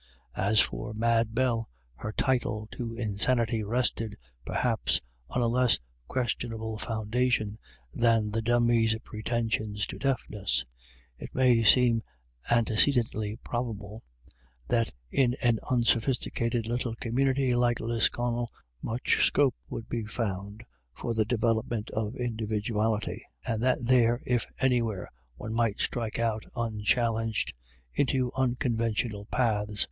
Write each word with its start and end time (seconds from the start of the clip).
As 0.39 0.59
for 0.59 0.95
Mad 0.95 1.35
Bell, 1.35 1.69
her 1.97 2.11
title 2.11 2.67
to 2.71 2.95
insanity 2.95 3.63
rested, 3.63 4.17
perhaps, 4.43 4.99
on 5.29 5.43
a 5.43 5.47
less 5.47 5.77
questionable 6.07 6.79
foundation 6.79 7.59
than 7.93 8.31
the 8.31 8.41
Dummy's 8.41 8.97
pretensions 9.03 9.85
to 9.85 9.99
deafness. 9.99 10.65
It 11.19 11.29
may 11.35 11.61
seem 11.63 12.01
antecedently 12.49 13.37
probable 13.43 14.01
that 14.67 14.91
in 15.11 15.35
an 15.43 15.59
unsophisti 15.69 16.31
cated 16.33 16.65
little 16.65 16.95
community 16.95 17.53
like 17.55 17.79
Lisconnel 17.79 18.49
much 18.81 19.23
scope 19.23 19.53
would 19.69 19.87
be 19.87 20.03
found 20.05 20.63
for 20.95 21.13
the 21.13 21.25
development 21.25 21.91
of 21.91 22.13
indivi 22.13 22.63
duality, 22.63 23.23
and 23.45 23.61
that 23.61 23.77
there, 23.83 24.19
if 24.25 24.47
anywhere, 24.59 25.11
one 25.35 25.53
might 25.53 25.79
strike 25.79 26.17
out 26.17 26.45
unchallenged 26.55 27.53
into 27.93 28.31
unconventional 28.35 29.25
paths. 29.25 29.79